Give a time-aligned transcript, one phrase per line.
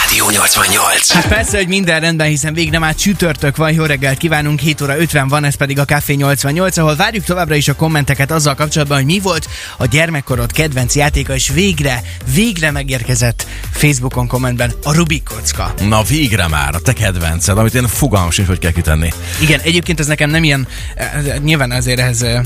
[0.00, 1.12] Rádió 88.
[1.12, 4.98] Hát persze, hogy minden rendben, hiszen végre már csütörtök van, jó reggelt kívánunk, 7 óra
[4.98, 8.96] 50 van, ez pedig a Café 88, ahol várjuk továbbra is a kommenteket azzal kapcsolatban,
[8.96, 12.02] hogy mi volt a gyermekkorod kedvenc játéka, és végre,
[12.34, 15.74] végre megérkezett Facebookon kommentben a Rubik kocka.
[15.88, 19.12] Na végre már, a te kedvenced, amit én fogalmam sincs, hogy kell kitenni.
[19.40, 22.40] Igen, egyébként ez nekem nem ilyen, eh, nyilván azért ehhez eh,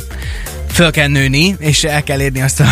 [0.79, 2.67] föl kell nőni, és el kell érni azt a,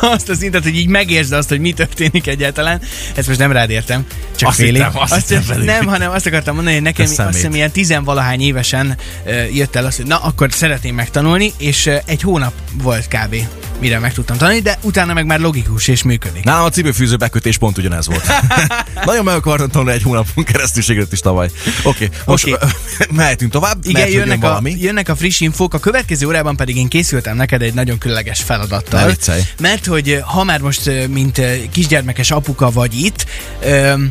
[0.14, 2.80] azt a szintet, hogy így megértsd azt, hogy mi történik egyáltalán.
[3.14, 4.74] Ezt most nem rád értem, csak Azt félig.
[4.74, 5.64] hittem, azt hittem pedig.
[5.64, 9.86] nem, hanem azt akartam mondani, hogy nekem azt hiszem ilyen tizenvalahány évesen uh, jött el
[9.86, 13.36] az, hogy na, akkor szeretném megtanulni, és uh, egy hónap volt kb.
[13.82, 16.44] Mire meg tudtam tanulni, de utána meg már logikus és működik.
[16.44, 18.24] Nálam a cipőfűző bekötés pont ugyanez volt.
[19.04, 21.50] Nagyon meg akartam tanulni egy hónapon keresztül, is tavaly.
[21.82, 22.68] Oké, okay, most okay.
[23.10, 24.76] mehetünk tovább, Igen, mert hogy jön jönnek a, valami.
[24.78, 29.12] jönnek a friss infók, a következő órában pedig én készültem neked egy nagyon különleges feladattal.
[29.60, 33.26] Mert hogy ö, ha már most, ö, mint ö, kisgyermekes apuka vagy itt,
[33.64, 34.08] öm,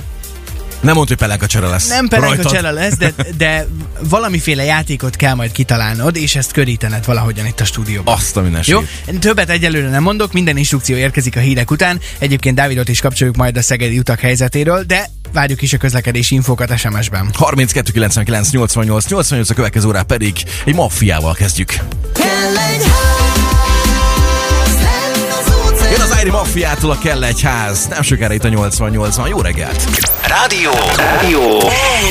[0.82, 1.88] Nem mondd, hogy pelenka csere lesz.
[1.88, 3.68] nem pelenka csele lesz, de, de
[4.10, 8.14] valamiféle játékot kell majd kitalálnod, és ezt körítened valahogyan itt a stúdióban.
[8.14, 8.84] Azt a minden Jó?
[9.20, 12.00] Többet egyelőre nem mondok, minden instrukció érkezik a hírek után.
[12.18, 16.78] Egyébként Dávidot is kapcsoljuk majd a szegedi utak helyzetéről, de várjuk is a közlekedési infókat
[16.78, 17.30] SMS-ben.
[17.34, 20.34] 32 99 88 88 a következő órá pedig
[20.66, 21.74] egy maffiával kezdjük.
[22.14, 22.91] Kell egy
[26.22, 27.88] Airi Maffiától a kell egy ház.
[27.88, 29.28] Nem sokára itt a 88 van.
[29.28, 30.10] Jó reggelt!
[30.28, 30.72] Rádió.
[30.96, 31.60] Rádió.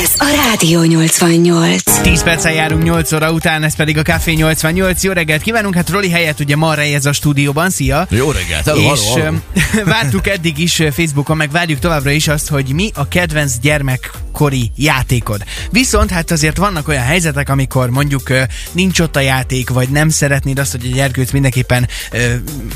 [0.01, 1.83] Ez a Rádió 88.
[2.01, 5.03] 10 perccel járunk 8 óra után, ez pedig a Café 88.
[5.03, 8.07] Jó reggelt kívánunk, hát Roli helyett ugye ma ez a stúdióban, szia!
[8.09, 8.65] Jó reggelt!
[8.65, 9.39] Hello, és hello,
[9.73, 9.85] hello.
[9.91, 15.43] vártuk eddig is Facebookon, meg várjuk továbbra is azt, hogy mi a kedvenc gyermekkori játékod.
[15.69, 18.29] Viszont hát azért vannak olyan helyzetek, amikor mondjuk
[18.71, 21.87] nincs ott a játék, vagy nem szeretnéd azt, hogy a gyerkőc mindenképpen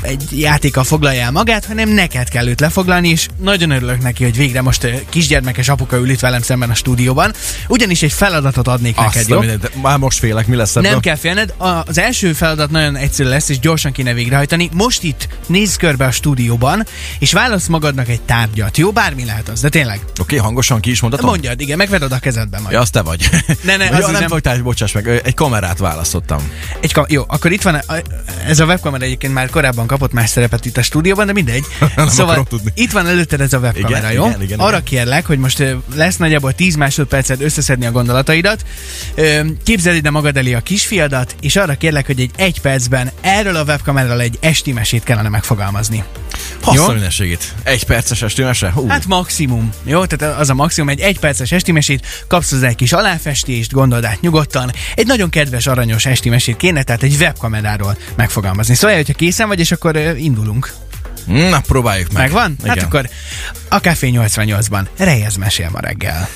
[0.00, 4.36] egy játékkal foglalja el magát, hanem neked kell őt lefoglalni, és nagyon örülök neki, hogy
[4.36, 7.34] végre most kisgyermekes apuka ül itt velem szemben a stúdióban.
[7.68, 9.36] Ugyanis egy feladatot adnék neked, Azt jó?
[9.36, 10.90] a mindent, már most félek, mi lesz ebből?
[10.90, 14.70] Nem kell félned, az első feladat nagyon egyszerű lesz, és gyorsan kéne végrehajtani.
[14.72, 16.86] Most itt nézz körbe a stúdióban,
[17.18, 18.76] és válasz magadnak egy tárgyat.
[18.76, 19.98] Jó, bármi lehet az, de tényleg.
[20.02, 21.28] Oké, okay, hangosan ki is mondhatom?
[21.28, 22.74] Mondjad, igen, megveded a kezedben majd.
[22.74, 23.28] Ja, az te vagy.
[23.62, 25.08] Ne, ne, ja, az nem, nem- tárgy, bocsáss meg.
[25.24, 26.50] Egy kamerát választottam.
[26.80, 27.82] Egy ka- jó, akkor itt van,
[28.46, 31.64] ez a webkamera egyébként már korábban kapott más szerepet itt a stúdióban, de mindegy.
[31.96, 34.26] Nem szóval itt van előtted ez a webkamera, Igen, jó?
[34.26, 34.82] igen, igen, Arra igen.
[34.82, 35.62] kérlek, hogy most
[35.94, 38.64] lesz nagyjából 10 másodperced összeszedni a gondolataidat.
[39.62, 43.62] Képzeld ide magad elé a kisfiadat, és arra kérlek, hogy egy egy percben erről a
[43.62, 46.04] webkameráról egy esti mesét kellene megfogalmazni.
[46.60, 46.84] Azt Jó?
[46.84, 47.54] a mindenségét.
[47.62, 48.70] Egy perces esti mese?
[48.70, 48.88] Hú.
[48.88, 50.04] Hát maximum, jó?
[50.04, 54.20] Tehát az a maximum, egy egyperces esti mesét, kapsz hozzá egy kis aláfestést, gondold át
[54.20, 54.72] nyugodtan.
[54.94, 58.74] Egy nagyon kedves, aranyos esti mesét kéne, tehát egy webkameráról megfogalmazni.
[58.74, 60.72] Szóval, hogyha készen vagy, és akkor indulunk.
[61.26, 62.22] Na, próbáljuk meg.
[62.22, 62.56] Megvan?
[62.60, 62.68] Igen.
[62.68, 63.08] Hát akkor
[63.68, 66.28] a Café 88-ban Rejez mesél ma reggel.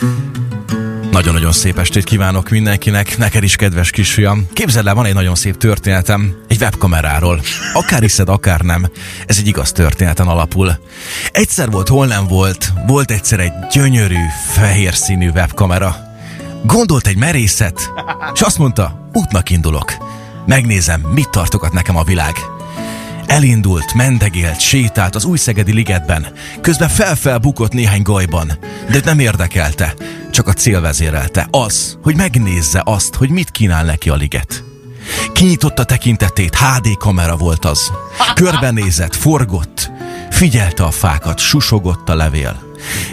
[1.10, 4.46] Nagyon-nagyon szép estét kívánok mindenkinek, neked is, kedves kisfiam.
[4.52, 7.40] Képzeld el, van egy nagyon szép történetem egy webkameráról.
[7.72, 8.90] Akár hiszed, akár nem.
[9.26, 10.78] Ez egy igaz történeten alapul.
[11.32, 14.20] Egyszer volt, hol nem volt, volt egyszer egy gyönyörű,
[14.52, 15.96] fehér színű webkamera.
[16.64, 17.90] Gondolt egy merészet,
[18.34, 19.92] és azt mondta, útnak indulok.
[20.46, 22.34] Megnézem, mit tartogat nekem a világ.
[23.30, 26.26] Elindult, mendegélt, sétált az újszegedi ligetben,
[26.60, 28.58] közben fel-fel bukott néhány gajban,
[28.90, 29.94] de nem érdekelte,
[30.30, 34.64] csak a cél vezérelte, az, hogy megnézze azt, hogy mit kínál neki a liget.
[35.32, 37.92] Kinyitotta tekintetét, HD kamera volt az.
[38.34, 39.90] Körbenézett, forgott,
[40.30, 42.62] figyelte a fákat, susogott a levél.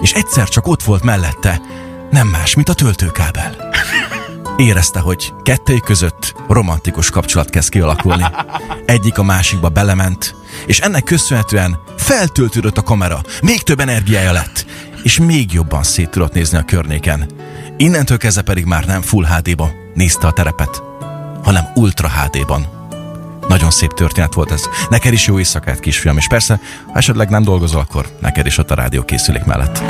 [0.02, 1.62] És egyszer csak ott volt mellette,
[2.12, 3.57] nem más, mint a töltőkábel.
[4.58, 8.26] Érezte, hogy kettőjük között romantikus kapcsolat kezd kialakulni.
[8.86, 10.36] Egyik a másikba belement,
[10.66, 14.66] és ennek köszönhetően feltöltődött a kamera, még több energiája lett,
[15.04, 17.30] és még jobban szét tudott nézni a környéken.
[17.78, 20.84] Innentől kezdve pedig már nem Full HD-ban nézte a terepet,
[21.44, 22.68] hanem Ultra HD-ban.
[23.48, 24.64] Nagyon szép történet volt ez.
[24.90, 28.72] Neked is jó éjszakát, kisfiam, és persze, ha esetleg nem dolgozol, akkor neked is ott
[28.72, 29.84] a rádió készülék mellett.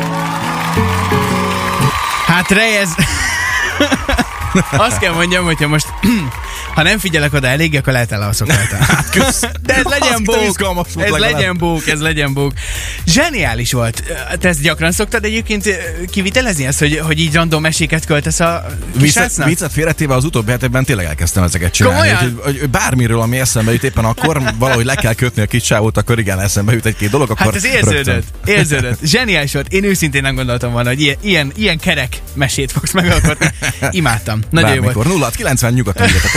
[2.25, 2.89] Hát Rejez...
[4.71, 5.87] Azt kell mondjam, hogyha most
[6.75, 8.75] ha nem figyelek oda elég, akkor lehet elalszok rajta.
[8.87, 9.59] Hát.
[9.61, 10.61] De ez legyen bók,
[10.97, 12.53] ez legyen bók, ez legyen bók.
[13.05, 14.03] Zseniális volt.
[14.39, 15.71] Te ezt gyakran szoktad egyébként ö,
[16.11, 19.47] kivitelezni ezt, hogy, hogy így random meséket költesz a Viccet, kisrácnak?
[19.47, 22.09] viccet félretéve az utóbbi hetekben tényleg elkezdtem ezeket csinálni.
[22.09, 25.97] Hogy, hogy bármiről, ami eszembe jut éppen akkor, valahogy le kell kötni a kis csávót,
[25.97, 28.23] akkor igen, eszembe jut egy-két dolog, akkor Hát ez érződött, rögtön.
[28.45, 28.99] érződött.
[29.13, 29.73] Zseniális volt.
[29.73, 33.47] Én őszintén nem gondoltam volna, hogy ilyen, ilyen, ilyen kerek mesét fogsz megalkotni.
[33.91, 34.39] Imádtam.
[34.49, 34.95] Nagyon jó volt.
[34.95, 35.19] Bármikor.
[35.19, 36.31] 0 90 nyugodtan írjatok.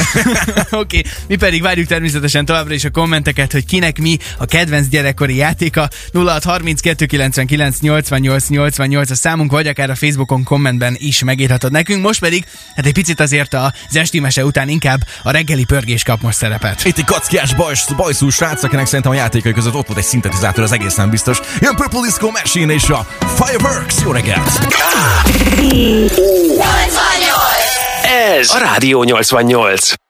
[0.70, 1.04] Oké, okay.
[1.28, 5.88] mi pedig várjuk természetesen továbbra is a kommenteket, hogy kinek mi a kedvenc gyerekkori játéka.
[6.42, 12.02] 32 99 88 88 a számunk, vagy akár a Facebookon kommentben is megírhatod nekünk.
[12.02, 12.44] Most pedig,
[12.76, 16.84] hát egy picit azért az esti mese után inkább a reggeli pörgés kap most szerepet.
[16.84, 20.64] Itt egy kackiás bajs, bajszú srác, akinek szerintem a játékai között ott volt egy szintetizátor,
[20.64, 21.38] az egészen biztos.
[21.60, 23.94] Jön Purple Disco Machine és a Fireworks.
[24.02, 24.48] Jó reggelt!
[28.20, 30.09] Ez a Rádió 88.